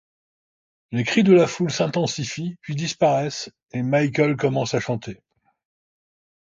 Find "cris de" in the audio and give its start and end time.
1.03-1.31